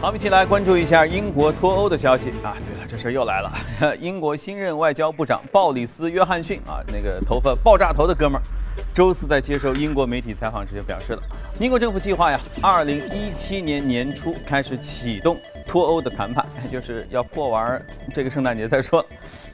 [0.00, 2.54] 好，我们一起来关注一下英国脱欧的消息啊！
[2.64, 3.52] 对了，这事儿又来了。
[3.98, 8.42] 英国新任外交部长鲍里斯·约翰逊啊，那个头发爆炸头的哥们儿，
[8.94, 11.22] 周四在接受英国媒体采访时就表示了，
[11.58, 15.36] 英国政府计划呀，二零一七年年初开始启动
[15.68, 17.80] 脱欧的谈判， 就是要过完
[18.12, 19.04] 这个圣诞节再说。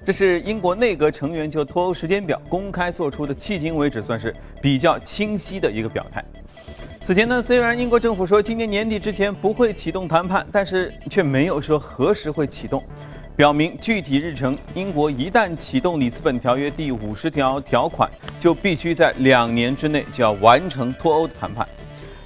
[0.05, 6.25] 这是英国内阁成员就脱欧时间表公开做出的，迄今为止算是比较清晰的一个表态。
[7.01, 12.83] 此前呢，虽然英国政府说今年年底之前不会启动谈判，但是却没有说何时会启动，
[13.37, 14.57] 表明具体日程。
[14.75, 21.69] 英国一旦启动里斯本条约第五十条条款，就必须在两年之内就要完成脱欧的谈判。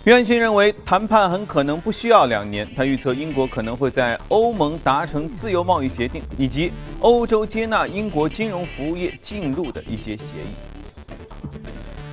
[0.08, 11.12] 约翰逊认为谈判很可能不需要两年，他预测英国可能会在欧盟达成自由贸易协定以及欧洲接纳英国金融服务业进入的一些协议。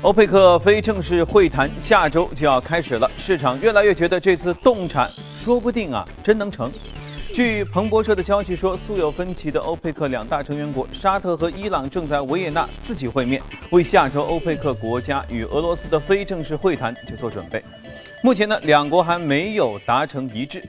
[0.02, 6.70] 欧佩克非正式会谈下周就要开始了，市场越来越觉得这次动产说不定啊真能成。
[7.34, 13.41] 据彭博社的消息说，素有分歧的欧佩克两大成员国沙特和伊朗正在维也纳自己会面，
[13.72, 17.62] 为下周欧佩克国家与俄罗斯的非正式会谈就做准备。
[18.26, 20.59] 目前呢，两国还没有达成一致。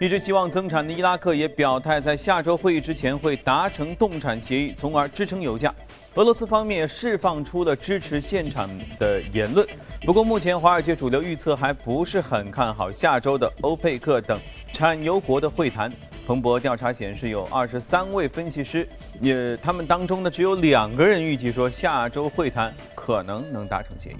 [0.00, 5.72] 一直希望增产的伊拉克也表态，在下周会议之前会达成动产协议，从而支撑油价。
[6.16, 9.64] 俄罗斯方面也释放出了支持限产的言论，
[10.00, 14.36] 不过目前华尔街主流预测还不是很看好下周的欧佩克等
[14.72, 15.92] 产油国的会谈。
[16.26, 18.88] 彭博调查显示，有二十三位分析师，
[19.20, 24.16] 也他们当中呢只有两个人预计说下周会谈可能能达成协议。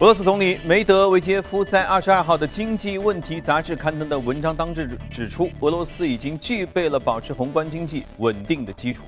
[0.00, 9.04] 俄罗斯总理梅德韦杰夫在二十二号的《经济问题》杂志刊登的文章当中指出，俄罗斯已经具备了保持宏观经济稳定的基础。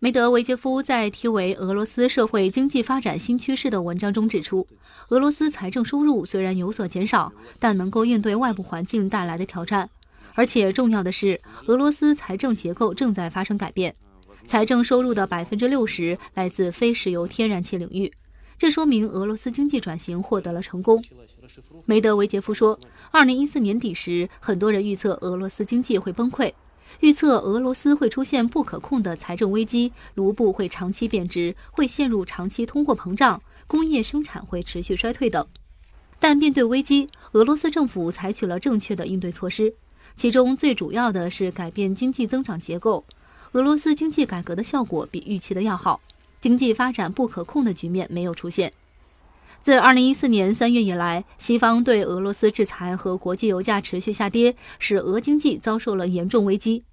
[0.00, 4.66] 梅德韦杰夫在题为《俄罗斯社会经济发展新趋势》的文章中指出，
[5.10, 9.88] 俄罗斯财政收入虽然有所减少，但能够应对外部环境带来的挑战。
[10.34, 13.94] 而且重要的是，俄罗斯财政结构正在发生改变，
[14.48, 18.12] 财政收入的百分之六十来自非石油天然气领域，
[18.58, 21.00] 这说明俄罗斯经济转型获得了成功。
[21.86, 22.76] 梅德韦杰夫说，
[23.12, 26.52] 二零一四年底时，很多人预测俄罗斯经济会崩溃。
[26.98, 35.46] 预测俄罗斯会出现不可控的财政危机，卢布会长期贬值，会陷入长期通货膨胀，工业生产会持续衰退等。
[36.18, 39.72] 但面对危机，俄罗斯政府采取了正确的应对措施，
[40.16, 43.04] 其中最主要的是改变经济增长结构。
[43.52, 46.00] 俄罗斯经济改革的效果比预期的要好，
[46.40, 48.72] 经济发展不可控的局面没有出现。
[49.60, 56.84] 自2014年3月以来，西方对俄罗斯制裁和国际油价持续下跌，使俄经济遭受了严重危机。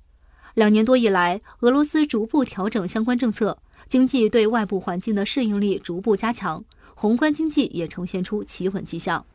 [0.55, 9.25] 两年多以来，俄罗斯逐步调整相关政策，经济对外部环境的适应力逐步加强，宏观经济也呈现出企稳迹象。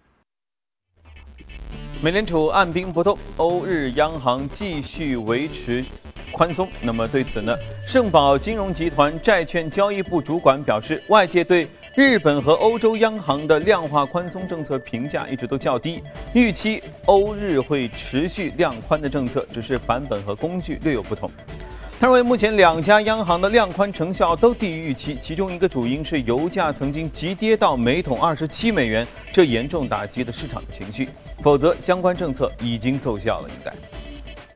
[2.03, 5.85] 美联储按兵不动，欧日央行继续维持
[6.33, 6.69] 宽松。
[6.81, 16.03] 那么对此呢，盛宝金融集团债券交易部主管表示，外界对日本和欧洲央行的量化宽松政策评价一直都较低，
[16.35, 21.31] 预期欧日会持续量宽的政策，只是版本和工具略有不同。
[21.99, 31.11] 他认为，目前两家央行的量宽成效都低于预期，其中一个主因是油价曾经急跌到每桶二十七美元，这严重打击了市场的情绪。
[31.43, 33.49] 否则，相关政策已经奏效了。
[33.51, 33.71] 应该。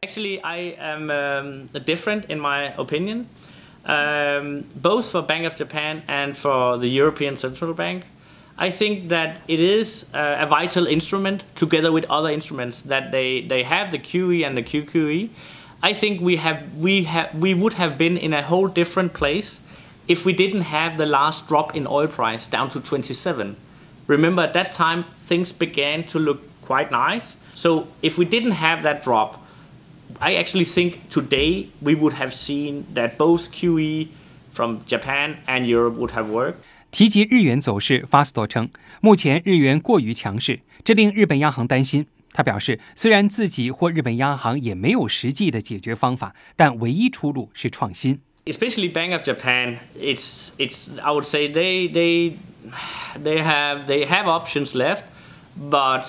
[0.04, 3.26] Actually, I am um, different in my opinion,
[3.86, 8.04] um, both for Bank of Japan and for the European Central Bank.
[8.58, 13.46] I think that it is uh, a vital instrument, together with other instruments, that they
[13.52, 15.30] they have the QE and the QQE.
[15.82, 19.56] I think we have we have we would have been in a whole different place
[20.06, 23.56] if we didn't have the last drop in oil price down to 27.
[24.06, 27.36] Remember at that time things began to look quite nice.
[27.54, 29.40] So if we didn't have that drop,
[30.19, 34.07] I actually think today we would have seen that both QE
[34.53, 36.55] from Japan and Europe would have worked.
[36.91, 38.69] 提及日元走势，法斯多称，
[38.99, 42.05] 目前日元过于强势，这令日本央行担心。
[42.33, 48.19] 他表示，虽然自己或日本央行也没有实际的解决方法，但唯一出路是创新。
[48.45, 52.33] Especially Bank of Japan, it's it's I would say they they
[53.21, 55.03] they have they have options left,
[55.69, 56.05] but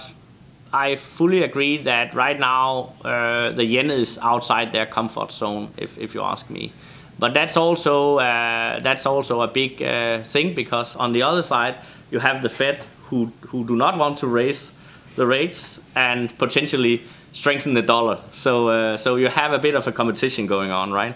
[0.76, 5.98] I fully agree that right now uh, the yen is outside their comfort zone, if
[5.98, 6.72] if you ask me.
[7.18, 11.76] But that's also uh, that's also a big uh, thing because on the other side
[12.12, 14.72] you have the Fed who who do not want to raise
[15.16, 17.02] the rates and potentially
[17.32, 18.18] strengthen the dollar.
[18.34, 21.16] So, uh, so you have a bit of a competition going on, right?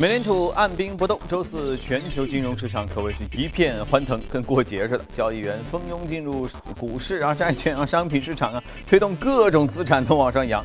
[0.00, 5.04] 美联储按兵不动，周四全球金融市场可谓是一片欢腾，跟过节似的。
[5.12, 6.48] 交易员蜂拥进入
[6.78, 10.64] 股市啊、债券啊、商品市场啊，推动各种资产都往上扬。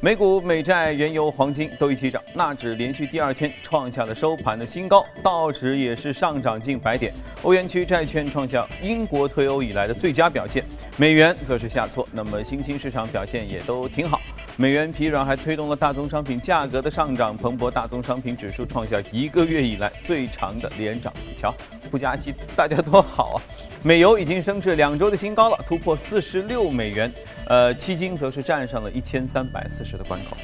[0.00, 7.12] 美股、美债、原油、黄金都一起涨，纳指连续第二天创下了收盘的新高，道指也是上涨近百点。
[7.42, 10.64] 欧元区债券创下英国退欧以来的最佳表现，
[10.96, 12.04] 美元则是下挫。
[12.10, 14.20] 那么新兴市场表现也都挺好。
[14.56, 21.10] 美元疲软还推动了大宗商品价格的上涨，彭博大宗商品指数创下一个月以来最长的连涨。
[21.38, 21.54] 瞧，
[21.90, 23.38] 不加息大家多好啊！
[23.82, 27.10] 美油已经升至两周的新高了，突破四十六美元。
[27.46, 30.36] 呃，期金则是站上了一千三百四十的关口。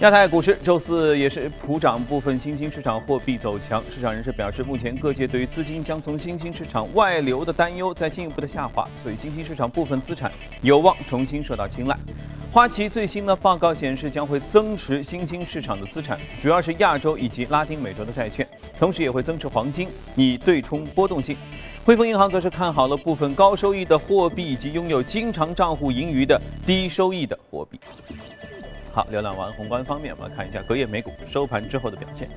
[0.00, 3.82] 亚太股市周四也是普涨，部分新兴市场货币走强。
[3.90, 10.32] 市场人士表示，目前各界对于资金将从新兴市场外流的担忧在进一步的下滑，所以新兴市场部分资产
[10.62, 11.98] 有望重新受到青睐。
[12.50, 18.46] 花旗最新的报告显示，将会增持新兴市场的资产，主要是亚洲以及拉丁美洲的债券，
[18.78, 19.86] 同时也会增持黄金，
[20.16, 21.36] 以对冲波动性。
[21.84, 27.78] 汇丰银行则是看好了部分高收益的货币以及拥有经常账户盈余的低收益的货币。
[28.92, 32.28] 好，浏览完宏观方面，我们看一下隔夜美股收盘之后的表现。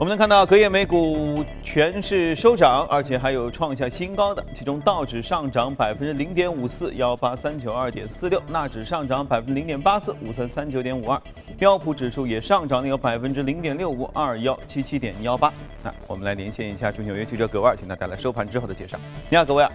[0.00, 4.42] 我们能看到隔夜美股全是收涨，而且还有创下新高的。
[4.54, 11.20] 其中道指上涨百分之零点五四，幺八三九二点四六；纳指上涨百分之零点八四，五三三九点五二；
[11.58, 15.52] 标普指数也上涨了有百分之零点六五，二幺七七点幺八。
[15.82, 18.96] 那我们来连线一下驻纽约记者葛万，请他带来收盘之后的介绍。
[19.28, 19.68] 你好，各位。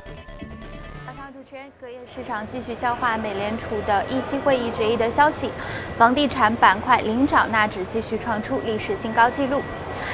[1.80, 5.50] 隔夜市场继续消化美联储的议息会议决议的消息，
[5.98, 9.62] 房地产板块领涨，纳指继续创出历史新高纪录。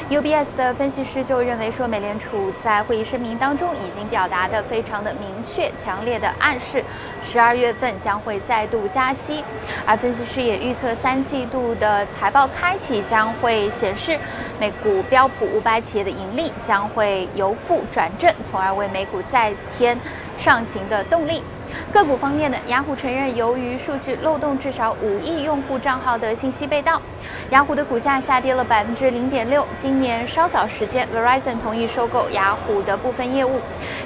[0.10, 6.84] UBS 的分析师就认为说，美联储在会议声明当中已经表达的非常的明确、强烈的暗示，
[7.24, 9.44] 十二月份将会再度加息。
[9.86, 14.18] 而分析师也预测，三季度的财报开启将会显示，
[14.60, 19.98] 美股标普五百企业的盈利将会由负转正，从而为美股再添
[20.38, 21.42] 上行的动力。
[21.92, 27.02] 个股方面呢，雅虎承认由于数据漏洞，至少五亿用户账号的信息被盗，
[27.50, 29.66] 雅虎的股价下跌了百分之零点六。
[29.82, 33.60] 今年稍早时间，Verizon 同意收购雅虎的部分业务，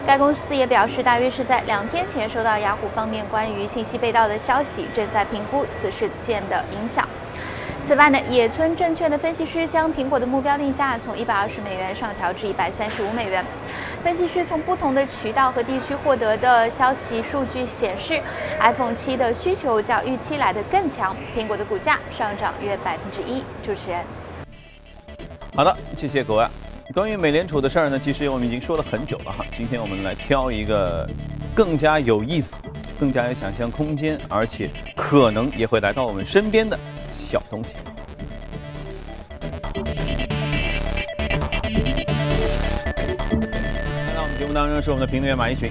[0.06, 7.07] 该公司也表示，大约是在两天前收到雅虎方面关于信息被盗的消息，正在评估此事件的影响。
[7.83, 13.45] 此外呢，野村证券的分析师将苹果的目标定价从一百二十美元上调至一百三十五美元。
[14.06, 18.22] 分析师从不同的渠道和地区获得的消息数据显示
[18.60, 23.42] ，iPhone 七的需求较预期来得更强，苹果的股价上涨约百分之一。
[23.63, 24.04] 主持人，
[25.56, 26.46] 好的，谢谢各位。
[26.94, 29.44] 关于美联储的事儿呢，其实我们已经说了很久了哈。
[29.52, 31.10] 今天我们来挑一个
[31.56, 32.58] 更加有意思、
[33.00, 36.78] 更加有想象空间，而且可能也会来到我们身边的。
[37.12, 37.75] 小东西。
[44.56, 45.69] 当中是我们的评论员马一群。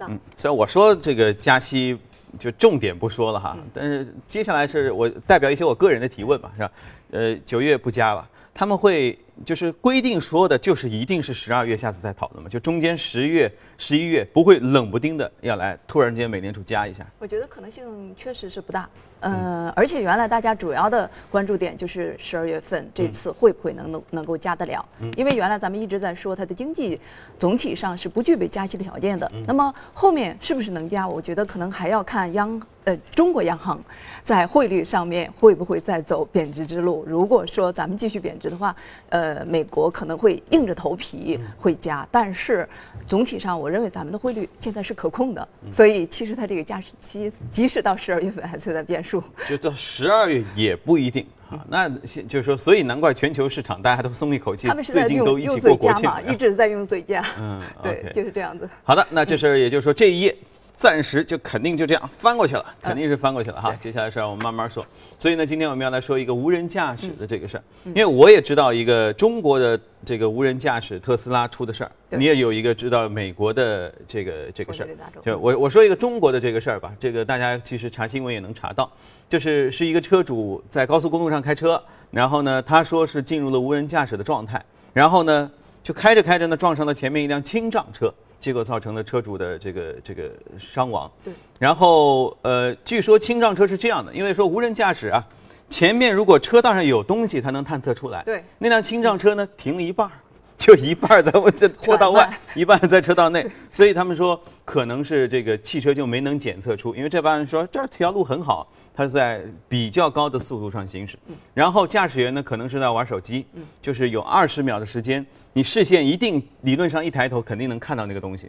[0.00, 1.96] 嗯，虽然我说这个加息
[2.38, 6.70] 就重点不说了哈，但是接下来是我代表一些我个人的提问吧，是吧？
[7.10, 9.18] 呃，九月不加了，他们会。
[9.44, 12.48] 就是规定说的，就是一定是十二月下次再讨论嘛？
[12.48, 17.06] 就中间十月、十一月不会冷不丁的要来突然间美联储加一下？
[17.18, 18.88] 我觉得可能性确实是不大。
[19.24, 24.84] 嗯，而且原来大家主要的关注点就是十二月份这次会不会能能能够加得了？
[25.16, 27.00] 因为原来咱们一直在说它的经济
[27.38, 29.30] 总体上是不具备加息的条件的。
[29.46, 31.06] 那么后面是不是能加？
[31.06, 33.82] 我觉得可能还要看央呃中国央行
[34.22, 37.02] 在汇率上面会不会再走贬值之路。
[37.08, 38.76] 如果说咱们继续贬值的话，
[39.08, 39.22] 呃。
[39.22, 42.68] 呃，美国可能会硬着头皮会加，但是
[43.06, 51.64] 总体上，我认为咱们的汇率现在是可控的，所以其实它这个加息期，即使到十二月份还存在变数，就到十二月也不一定啊。
[51.68, 58.68] 那就是说，所以难怪全球市场大家都松一口气，他们是在用用嘴加嘛，一直在用嘴加，嗯，对，就是这样子。
[58.82, 60.36] 好的，那这事儿也就是说这一页。
[60.74, 63.72] 暂时就肯定就这样翻过去了，肯定是翻过去了哈。
[63.80, 64.84] 接下来事儿我们慢慢说。
[65.16, 74.88] 所以呢，今天我们要来说一个无人驾驶的这个事儿，因为我也知道一个中国的这个无人驾驶特斯拉出的事儿，你也有一个知道美国的这个这个事儿。
[75.24, 78.90] 就我我说一个中国的这个事儿吧，这个大家其实查新闻也能查到，
[79.28, 85.50] 就是是一个车主在高速公路上开车，然后呢他说是进入了无人驾驶的状态，然后呢
[85.82, 88.12] 就开着开着呢撞上了前面一辆轻障车。
[88.40, 90.28] 结果造成了车主的这个这个
[90.58, 91.08] 伤亡。
[91.22, 91.32] 对。
[91.60, 95.24] 然后呃，据说轻障车是这样的，因为说无人驾驶啊，
[95.68, 98.22] 前面如果车道上有东西，它能探测出来。
[98.24, 98.44] 对。
[98.58, 100.12] 那辆清障车呢，停了一半儿，
[100.58, 111.18] 就一半儿在我这车道外， 一半在车道内，所以他们说可能是这个汽车就没能检测出，因为这帮人说这条路很好，它是在比较高的速度上行驶，
[111.54, 113.46] 然后驾驶员呢可能是在玩手机，
[113.80, 118.48] 就是有二十秒的时间，你视线一定理论上一抬头肯定能看到那个东西，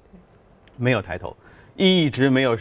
[0.78, 1.36] 没有抬头，
[1.76, 2.56] 一直没有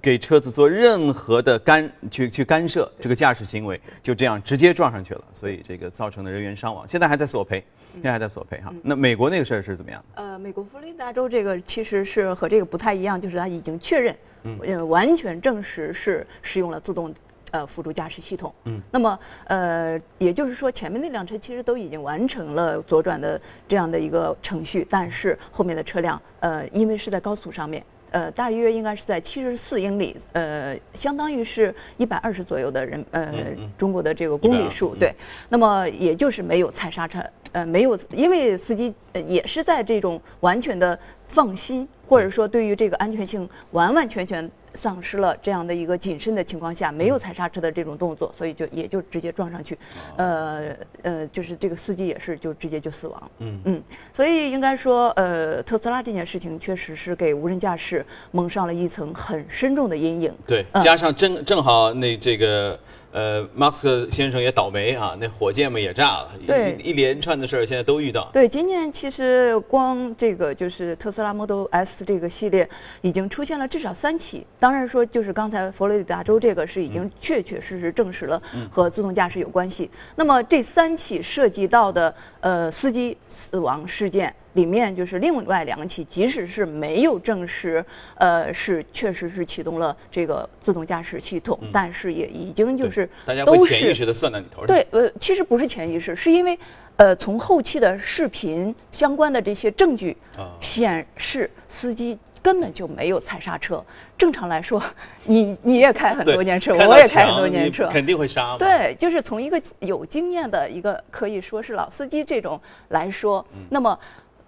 [0.00, 7.64] 给车子做任何的干去去干涉这个驾驶行为，就这样直接撞上去了，所以这个造成的人员伤亡，现在还在索赔，
[7.94, 8.72] 现在还在索赔哈。
[8.82, 10.04] 那美国那个事儿是怎么样？
[10.14, 17.14] 呃，美国佛罗里达州这个其实是和这个不太一样，就是它已经确认，嗯，完全证实是使用了自动
[17.50, 18.54] 呃辅助驾驶系统。
[18.64, 27.84] 嗯，那么呃，也就是说前面那辆车其实都已经完成了左转的这样的一个程序，但是后面的车辆呃，因为是在高速上面。
[28.14, 33.32] 呃，大约应该是在七十四英里，呃，相当于是一百二十左右的人，呃，
[33.76, 35.14] 中国的这个公里数，120对。
[35.48, 49.78] 那么也就是没有踩刹车，呃，没有，因为司机呃也是在这种完全的放心，或者说对于这个安全性完完全全丧失了这样的一个谨慎的情况下，没有踩刹车的这种动作，所以就也就直接撞上去，
[50.16, 53.30] 呃呃，就是这个司机也是就直接就死亡。
[53.38, 53.60] 嗯。
[53.64, 53.82] 嗯，
[54.12, 60.34] 所以应该说，呃，特斯拉这件事情确实是给无人驾驶蒙上了一层很深重的阴影。
[60.46, 60.82] 对，嗯。
[60.82, 62.78] 加上正正好那这个
[63.14, 68.28] 呃，马斯克先生也倒霉啊，那火箭嘛也炸了，一对一一连串的事儿现在都遇到。
[68.32, 72.68] 对，今年其实光这个就是特斯拉 Model S 这个系列
[73.02, 74.44] 已经出现了至少三起。
[74.58, 79.88] 当然说，就是刚才佛罗里达州这个是已经确确实实证实了和自动驾驶有关系。
[80.16, 84.34] 那么这三起涉及到的呃司机死亡事件。
[84.54, 87.84] 里面就是另外两起，即使是没有证实，
[88.16, 94.66] 呃，是确实是启动了这个自动驾驶系统，但是也已经就对是大家会都是潜意识的算到你头上。
[94.66, 96.58] 对，呃，其实不是潜意识，是因为
[96.96, 103.84] 呃，从后期的视频相关的这些证据啊显示，司机根本就没有踩刹车。
[104.16, 104.80] 正常来说，
[105.24, 108.56] 你你也开很多年车，我也开很多年车，肯定会刹。
[108.56, 113.98] 对，就是从一个有经验的一个可以说是老司机这种来说，嗯那么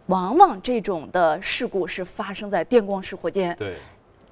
[0.07, 3.77] 往往这种的事故是发生在电光石火间，对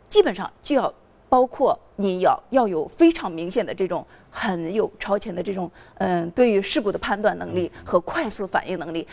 [0.09, 0.93] 基本上就要
[1.29, 9.07] 包括你要要有非常明显的这种很有超前的这种嗯对于事故的判断能力和快速反应能力。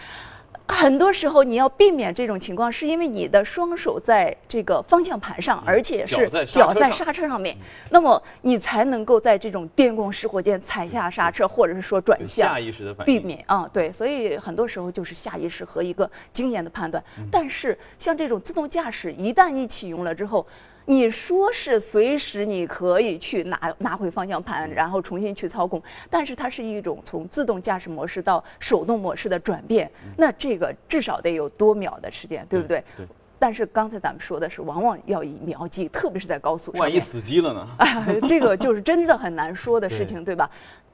[0.67, 7.41] 很多时候你要避免这种情况，是因为你的双手在这个方向盘上，而且是脚在刹车上。
[7.41, 7.57] 面，
[7.89, 13.19] 那么你才能够在这种电光石火间踩下刹车，或者是说转向，下意识的反避。
[13.19, 17.03] 免啊、对，所以很多时候就是下意识和一个经验的判断。
[17.17, 17.27] 嗯。
[17.31, 20.45] 但是像这种自动驾驶，一旦你启用了之后，
[20.85, 32.79] 你说是随时你可以去拿拿回方向盘，然后重新去操控，但是它是一种从自动驾驶模式到手动模式的转变，那这个至少得有多秒的时间，对不对？
[32.79, 33.07] 嗯对。
[33.39, 36.81] 但是刚才咱们说的是，往往要以秒计，特别是在高速上。
[36.81, 37.67] 万一死机了呢？
[37.79, 40.47] 啊，这个就是真的很难说的事情，对吧？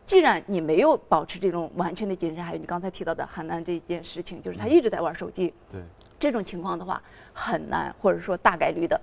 [0.05, 5.81] 既然你没有保持这种完全的谨慎，还有你刚才提到的韩南这件事情，就是他一直在玩手机，对，
[6.17, 7.01] 这种情况的话
[7.33, 8.97] 很难，或者说大概率的，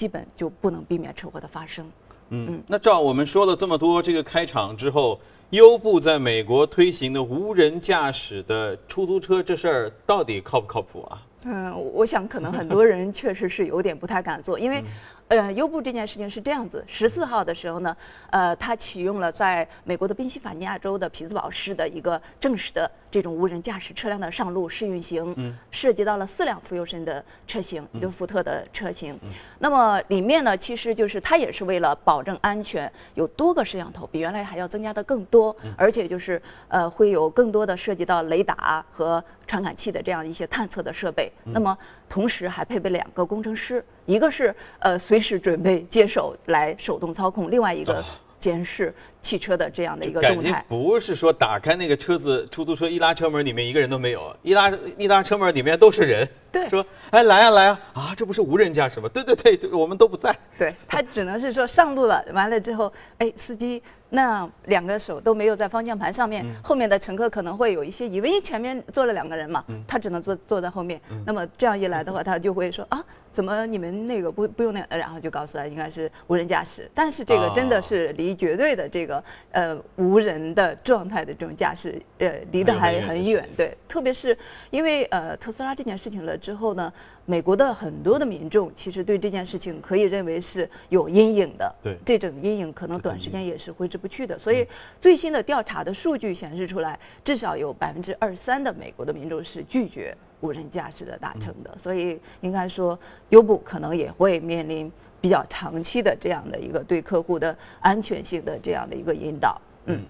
[0.00, 1.86] 基本就不能避免车祸的发生。
[2.30, 11.20] 嗯，那照我们说了这么多，这个开场之后，优步在美国推行的无人驾驶的出租车这事儿到底靠不靠谱啊？
[11.44, 14.84] 嗯，我想可能很多人确实是有点不太敢做，因为，
[15.28, 17.96] 呃，优步这件事情是这样子：十四号的时候呢，
[18.30, 29.18] 呃，它启用了在美国的宾夕法尼亚州的匹兹堡市的一个正式的这种无人驾驶车辆的上路试运行，涉及到了四辆福优生的车型，也就是福特的车型。
[29.60, 41.29] 那么里面呢，其实就是它也是为了保证安全，有多个摄像头，比原来还要增加的更多，而且就是呃会有更多的涉及到雷达和传感器的这样一些探测的设备。
[41.44, 41.76] 那么
[42.08, 48.04] 同时还配备两个工程师，一个是呃随时准备接手来手动操控，另外一个
[48.38, 50.64] 监视汽车的这样的一个动态。
[50.68, 56.28] 不是说打开那个车子出租车一拉车门，里面一个人都没有，一拉一拉车门里面都是人。
[56.52, 56.68] 对。
[56.68, 59.08] 说哎来啊来啊啊，这不是无人驾驶吗？
[59.12, 60.36] 对对对，对我们都不在。
[60.58, 71.00] 对他只能是说上路了，完了之后，哎，司机那两个手都没有在方向盘上面，后面的乘客可能会有一些疑问，因为前面坐了两个人嘛，他只能坐坐在后面。
[71.24, 73.02] 那么这样一来的话，他就会说啊，
[73.32, 84.36] 怎么你们那个不不用那个，然后就告诉他应该是无人驾驶，但是这个真的是离绝对的这个呃无人的状态的这种驾驶呃离得还很远对，特别是
[84.70, 86.92] 因为呃特斯拉这件事情了之后呢，
[87.26, 91.96] 美国的很多的民众其实对这件事情可以认为是有阴影的，对。
[92.04, 94.36] 这种阴影可能短时间也是挥之不去的。
[94.38, 94.66] 所以
[95.00, 109.60] 最新的调查的数据显示出来，至少有百分之二三的美国的民众是拒绝无人驾驶的达成的，所以应该说优步可能也会面临比较长期的这样的一个对客户的安全性的这样的一个引导。
[109.84, 110.02] 嗯，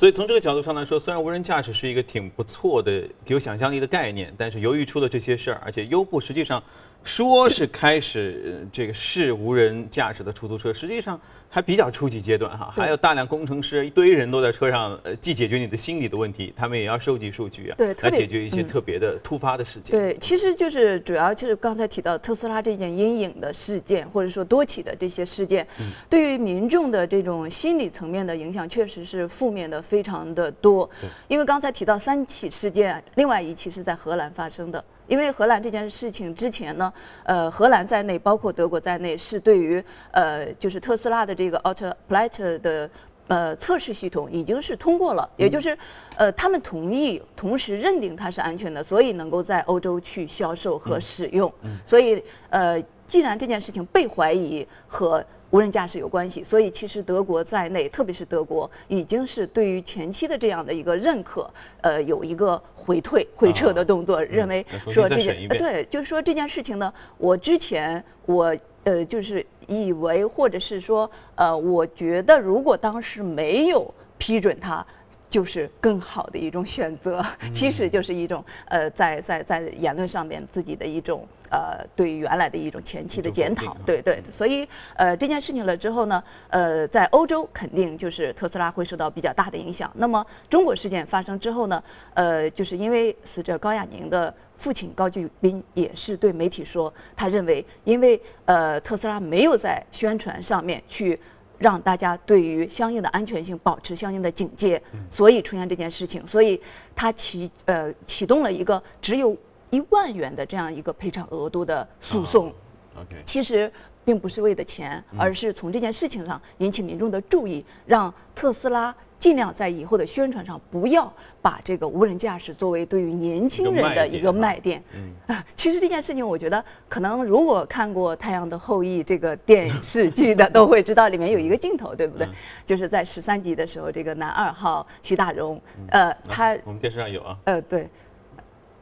[0.00, 6.62] 所以从这个角度上来说，虽然无人驾驶是一个挺不错的、有想象力的概念，但是由于出了这些事儿，而且优步实际上
[7.04, 11.20] 说是开始这个试无人驾驶的出租车，实际上。
[11.52, 19.90] 还比较初级阶段哈，还有大量工程师，一堆人都在车上，呃，既解决你的心理的问题，他们也要收集数据啊，对，来解决一些特别的突发的事件。
[19.90, 25.66] 对，其实就是主要就是刚才提到特斯拉这件阴影的事件，或者说多起的这些事件，
[26.08, 30.88] 对于民众的这种心理层面的影响，确实是负面的非常的多。
[31.26, 34.84] 因为刚才提到三起事件，另外一起是在荷兰发生的。
[35.08, 36.92] 因为荷兰这件事情之前呢，
[37.24, 42.90] 呃，荷兰在内，包括德国在内，是对于呃，就是特斯拉的这个 Autopilot 的
[43.28, 45.76] 呃测试系统已经是通过了，也就是
[46.16, 51.50] 呃，他们同意，同时认定它是安全的，所以能够在欧洲去销售和使用。
[51.86, 74.84] 所以呃，既然这件事情被怀疑和无人驾驶有关系，所以其实德国在内，特别是德国，已经是对于前期的这样的一个认可，呃，有一个回退、回撤的动作，认为说这件对，就是说这件事情呢，我之前我呃就是以为，或者是说呃，我觉得如果当时没有批准他。
[75.30, 84.20] 就是更好的一种选择， 其实就是一种呃，在在在言论上面自己的一种呃，对于原来的一种前期的检讨，对对。
[84.28, 89.88] 所以呃，这件事情了之后呢，呃，在欧洲肯定就是特斯拉会受到比较大的影响。
[89.94, 91.80] 那么中国事件发生之后呢，
[92.14, 101.18] 呃，就是因为死者高亚宁的父亲高俊斌也是对媒体说，他认为因为呃特斯拉没有在宣传上面去。
[101.60, 106.58] 让大家对于相应的安全性保持相应的警戒，所以出现这件事情，所以
[106.96, 109.36] 他启呃启动了一个只有
[109.68, 112.50] 一万元的这样一个赔偿额度的诉讼。
[112.96, 113.70] OK，其实
[114.06, 118.96] 并不是为的钱，而是从这件事情上引起民众的注意，让特斯拉。
[119.20, 121.12] 尽量在以后的宣传上不要
[121.42, 124.82] 把这个无人驾驶作为对于年轻人的一个卖点。
[125.28, 132.26] 嗯， 其实这件事情，我觉得可能如果看过《太阳的后裔》这个电视剧的，都会知道里面有一个镜头，对不对？
[132.64, 137.38] 就是在十三集的时候，这个男二号徐大荣，呃，他我们电视上有啊。
[137.44, 137.88] 呃，对。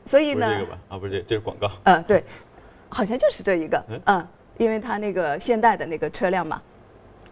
[0.06, 0.54] 所以呢？
[0.54, 0.78] 这个吧？
[0.88, 1.68] 啊，不是这，这是广告。
[1.82, 2.22] 嗯，对，
[2.88, 3.84] 好像就是这一个。
[4.06, 6.62] 嗯，因为他那个现代的那个车辆嘛。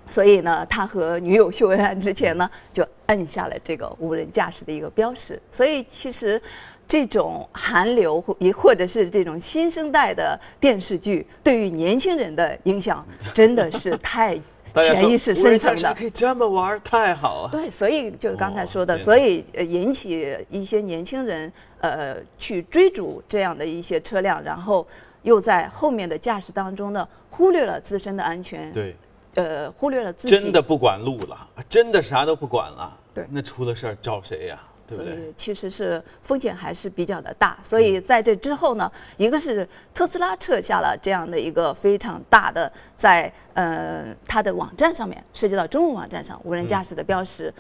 [0.09, 5.41] 所以呢，他和女友秀恩爱之前呢，就摁下了这个无人驾驶的一个标识。
[5.51, 6.41] 所以其实，
[6.89, 14.37] 这种韩流或也或者是这种新生代的电视剧，对于年轻人的影响真的是太
[14.77, 15.95] 潜意识深层的。
[15.95, 17.49] 可以这么玩，太好了。
[17.51, 24.87] 对，所以就是刚才说的，所以引起一些年轻人呃去追逐这样的一些车辆，然后
[25.23, 28.71] 又在后面的驾驶当中呢，忽略了自身的安全。
[28.73, 28.95] 对。
[29.37, 32.95] 呃，忽略了自己真的不管路了，真的啥都不管了。
[33.15, 34.61] 对，那出了事儿找谁呀？
[34.89, 35.15] 对不对？
[35.15, 37.59] 所以其实是风险还是比较的大。
[37.63, 47.53] 所以在这之后呢，一个是特斯拉撤下了这样的一个非常大的在呃它的网站上面涉及到中文网站上无人驾驶的标识。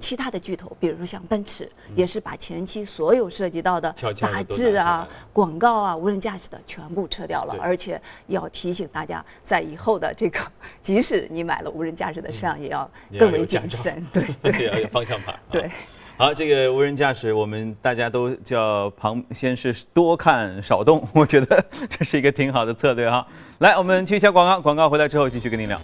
[0.00, 10.40] 其他的巨头，比如说像奔驰，也是把前期所有涉及到的杂志啊、广告啊、无人驾驶的全部撤掉了，而且要提醒大家，在以后的这个，
[10.80, 14.02] 即使你买了无人驾驶的车辆，也要更为谨慎。
[14.10, 15.38] 对对， 要有方向盘。
[15.50, 15.70] 对，
[16.18, 23.26] 好，这个无人驾驶，我们大家都叫旁先是多看少动，我觉得这是一个挺好的策略哈。
[23.58, 25.78] 来，我们去一下广告，广告回来之后继续跟您聊。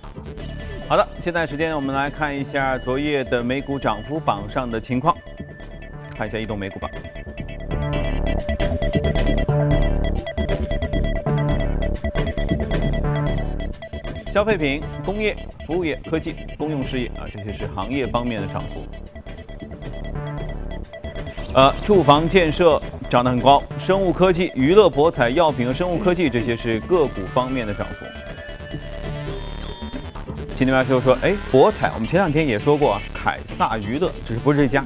[0.89, 5.15] 好的，现在时间我们来看一下昨夜的美股涨幅榜上的情况，
[6.17, 6.91] 看一下移动美股榜。
[14.29, 18.81] 消费品、工业、服务业、科技、公用事业啊，这些是行业方面的涨幅。
[21.55, 28.07] 呃，住房建设涨得很高，生物科技、娱乐、博彩、药品和生物科技这些是个股方面的涨幅。
[30.57, 34.83] 今天晚上说，哎，博彩，我们前两天也说过啊，凯撒娱乐只是不是这家。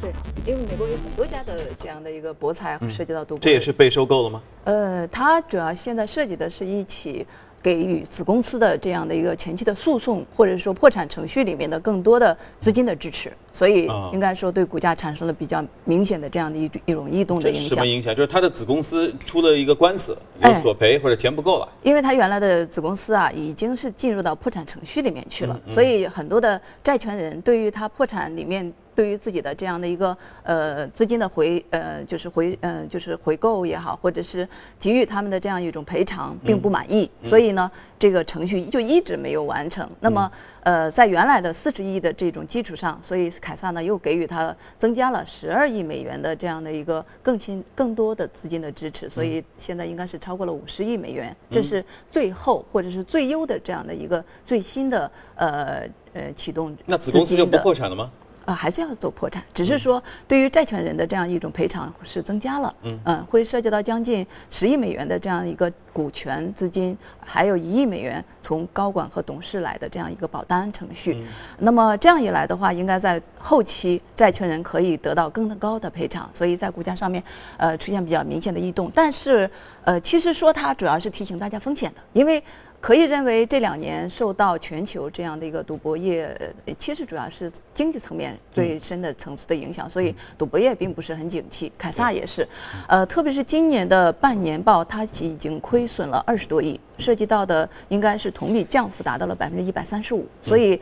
[0.00, 0.12] 对，
[0.46, 3.40] 因为美国有很多家的这样的一个博彩涉及到赌博。
[3.40, 4.40] 这也是被收购了吗？
[4.62, 7.26] 呃，它主要现在涉及的是一起。
[7.66, 17.70] 给予子公司的这样的一个前期的诉讼，或者说破产程序里面的更多的资金的支持，所以应该说对股价产生了比较明显的这样的一一种异动的影响。
[17.70, 18.14] 什么影响？
[18.14, 21.68] 就是他的子公司出了一个官司，有索赔或者钱不够了。
[21.82, 28.72] 因为他原来的子公司啊，已经是进入到破产程序里面去了，所以很多的债权人对于他破产里面。
[28.96, 34.48] 对于自己的这样的一个呃资金的回呃就是回呃就是回购也好，或者是
[34.80, 39.88] 给予他们的这样一种赔偿，并不满意，所以呢，这个程序就一直没有完成。
[40.00, 40.28] 那么
[40.62, 55.82] 呃，在原来的四十亿的这种基础上，所以凯撒呢又给予他增加了十二亿美元的这样的一个更新更多的资金的支持，所以现在应该是超过了五十亿美元，这是最后或者是最优的这样的一个最新的呃
[56.14, 58.10] 呃启动那子公司就不破产了吗？
[58.46, 71.24] 啊，还是要走破产，只是说对于债权人的这样一种赔偿是增加了，嗯会涉及到将近十亿美元的这样一个股权资金，还有一亿美元从高管和董事来的这样一个保单程序。
[71.60, 77.22] 那么这样一来的话，应该在后期债权人可以得到更高的赔偿，所以在股价上面
[77.56, 78.90] 呃出现比较明显的异动。
[78.94, 79.50] 但是
[79.84, 82.42] 呃，其实说它主要是提醒大家风险的，因为。
[82.78, 86.26] 可以认为这两年受到全球这样的一个赌博业，
[86.66, 91.72] 呃其实主要是经济层面最深的层次的影响，所以赌博业并不是很景气。
[91.76, 92.46] 凯撒也是，
[92.86, 100.80] 呃，特别是今年的半年报，它已经亏损了二十多亿，涉及到的应该是同比降幅达到了百分之一百三十五，所以。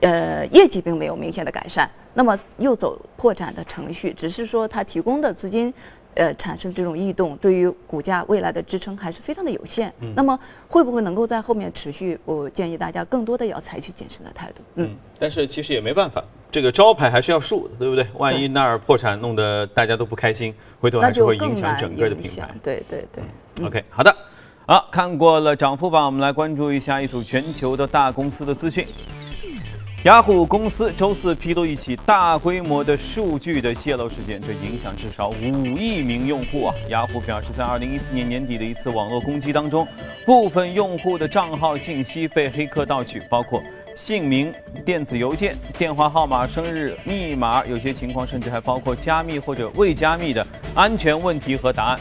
[0.00, 5.74] 呃，业绩并没有明显的改善，那么又走破产的程序，只是说它提供的资金，
[6.14, 9.92] 呃，产生这种异动，对于股价未来的支撑还是非常的有限。
[10.14, 12.16] 那么会不会能够在后面持续？
[12.24, 14.62] 我建议大家更多的要采取谨慎的态度。
[14.76, 18.06] 嗯，但是其实也没办法，这个招牌还是要竖的，对不对？
[18.18, 22.54] 万一那儿破产，弄得大家都不开心，回头还是会影响整个的品牌。。
[22.62, 23.66] 对对对。
[23.66, 24.16] OK，好的，
[24.70, 28.86] 好，看过了涨幅榜，我们来关注一下一组全球的大公司的资讯。
[30.04, 36.74] 雅虎公司周四披露一起大规模的数据的泄露事件，这影响至少五亿名用户啊！
[36.90, 39.88] 雅虎表示，在2014年年底的一次网络攻击当中，
[40.26, 43.62] 部分用户的账号信息被黑客盗取，包括
[43.96, 44.52] 姓名、
[44.84, 51.98] 电子邮件、电话号码、生日、密码，有些情况甚至还包括加密或者未加密的安全问题和答案。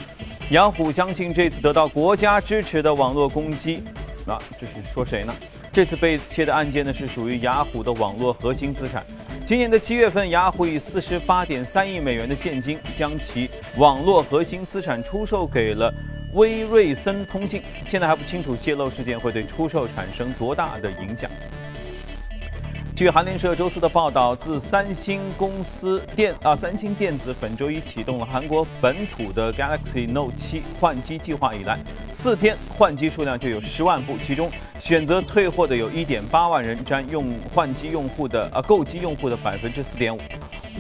[0.52, 3.84] 雅虎相信这次得到国家支持的网络攻击，
[4.26, 5.36] 啊，这是说谁呢？
[5.74, 9.06] 这次被窃的案件呢是属于雅虎的网络核心资产。
[9.46, 15.94] 今年的七月份，雅虎以四十八点三亿美元的现金将其网络核心资产出售给了
[16.32, 17.62] 威瑞森通信。
[17.86, 21.30] 现在还不清楚泄露事件会对出售产生多大的影响。
[22.98, 31.78] 据韩联社周四的报道，自三星公司电啊，三星电子本周一启动了韩国本土的 Galaxy Note 7换机计划以来，
[32.12, 40.20] 四天换机数量就有十万部，其中选择退货的有1.8万人，占用换机用户的啊购机用户的百分之四点五。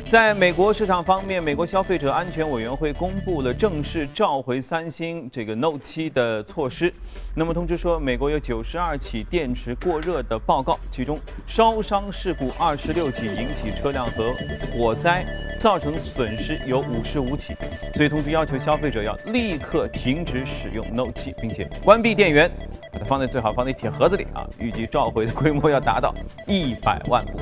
[0.08, 6.93] 在美国市场方面，美国消费者安全委员会公布了正式召回三星这个 Note 7的措施。
[7.36, 14.34] 那么通知说，美国有九十二起电池过热的报告，其中烧伤事故二十六起，引起车辆和
[14.72, 15.26] 火灾
[15.60, 17.54] 造成损失有五十五起。
[17.93, 22.50] 所以通知要求消费者要立刻停止使用 Note 7，并且关闭电源，
[22.93, 24.48] 把它放在最好放在铁盒子里啊。
[24.58, 26.15] 预计召回的规模要达到
[26.48, 27.38] 一百万部。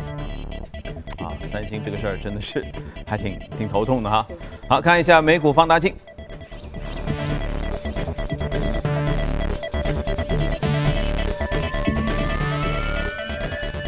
[1.25, 2.63] 啊，三星这个事儿真的是
[3.03, 4.27] 还挺挺头痛的哈。
[4.69, 5.95] 好看一下美股放大镜。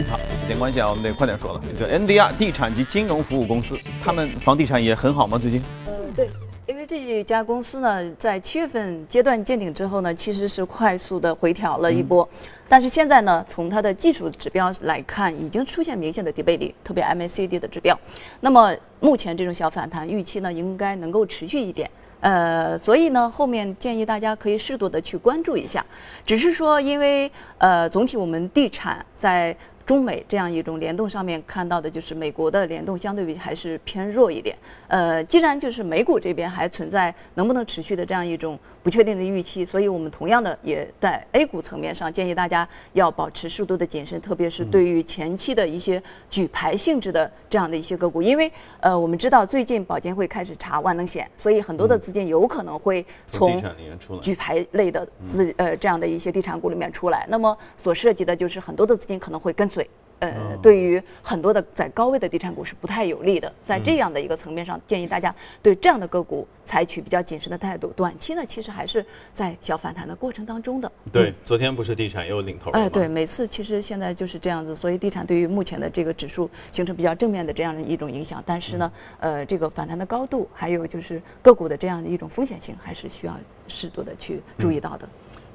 [0.10, 1.62] 好，时间关系啊，我们得快点说了。
[1.78, 5.38] 这个 NDR 地产及金融服务公司，他们房地产也很好吗？
[5.38, 5.62] 最近？
[5.86, 6.28] 嗯，对，
[6.68, 12.28] 因为这家公司呢，在七月份阶段见顶之后呢，其实是快速的回调了一波，
[12.68, 17.98] 但是现在呢，从它的技术指标来看，已经出现明显的底背离，特别 MACD 的指标。
[18.42, 21.90] 那么目前这种小反弹预期呢，应该能够持续一点。
[22.20, 25.86] 呃，所以呢，后面建议大家可以适度的去关注一下，
[26.26, 29.56] 只是说，因为呃，总体我们地产在
[29.88, 34.54] 中美这样一种联动上面看到的，就是美国的联动相对比还是偏弱一点。
[34.90, 53.64] 呃，既然就是美股这边还存在能不能持续的这样一种不确定的预期，所以我们同样的也在 A 股层面上建议大家要保持适度的谨慎，特别是对于前期的一些举牌性质的这样的一些个股，因为呃，我们知道最近保监会开始查万能险，所以很多的资金有可能会从。
[54.22, 59.77] 举牌类的资呃这样的一些地产股里面出来，那么所涉及的就是很多的资金可能会跟随。
[60.20, 67.94] 呃，对于很多的在高位的地产股是不太有利的，在这样的一个层面上，建议大家对这样的个股采取比较谨慎的态度。
[67.96, 70.92] 短期呢，其实还是在小反弹的过程当中的。
[71.12, 72.86] 对，昨天不是地产又领头了吗？
[72.86, 85.08] 哎，对，每次其实现在就是这样子，所以地产对于目前的这个指数形成比较正面的这样的一种影响，但是呢，呃，这个反弹的高度，还有就是个股的这样的一种风险性，还是需要适度的去注意到的。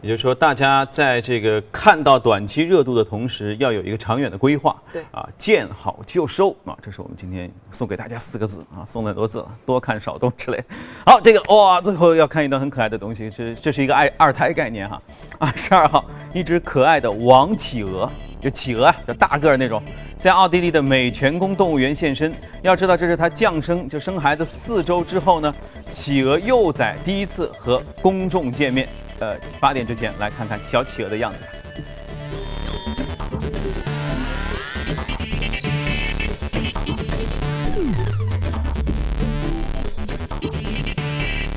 [0.03, 4.77] 也就是说，大家在这个看到短期热度的同时，要有一个长远的规划。
[4.93, 10.63] 对啊，见好就收啊，这是我们今天送给大家四个字啊，送了很多字了，多看少动之类。
[11.07, 15.01] 好，这个哇，最后要看一段很可爱的东西，是这是一个爱二胎概念哈。
[15.39, 18.11] 二十二号，一只可爱的王企鹅，
[18.43, 19.81] 就企鹅啊，就大个儿那种，
[20.19, 22.35] 在奥地利的美泉宫动物园现身。
[22.61, 25.55] 要知道，这是它降生就生孩子四周之后呢，
[25.89, 28.89] 企鹅幼崽第一次和公众见面。
[29.21, 31.45] 呃，八点之前来看看小企鹅的样子。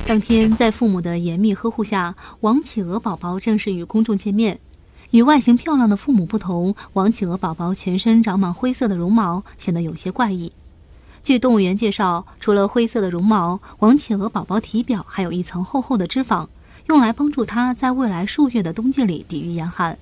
[0.08, 4.60] 当天，在父母的严密呵护下，王企鹅宝宝正式与公众见面。
[5.16, 10.52] 与外形漂亮的父母不同，王企鹅宝宝全身长满灰色的绒毛，显得有些怪异。
[11.24, 16.50] 据动物园介绍，除了灰色的绒毛，王企鹅宝宝体表还有一层厚厚的脂肪。
[16.88, 19.98] 用来帮助它在未来数月的冬季里抵御严寒。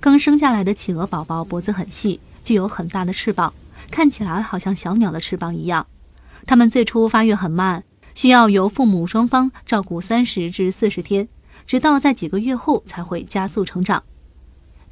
[0.00, 3.52] 刚生下来的企鹅宝宝脖子很细，具有很大的翅膀，
[3.90, 5.86] 看起来好像小鸟的翅膀一样。
[6.46, 7.84] 它们最初发育很慢，
[8.14, 11.28] 需要由父母双方照顾三十至四十天，
[11.66, 14.02] 直到在几个月后才会加速成长。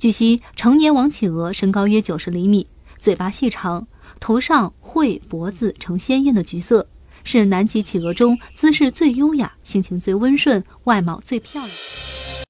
[0.02, 2.66] 据悉，成年王企鹅身高约九十厘米，
[2.98, 3.86] 嘴巴细长，
[4.18, 6.88] 头上喙脖子呈鲜艳的橘色。
[7.22, 11.76] 是南极企鹅中姿势最优雅、性情最温顺、外貌最漂亮。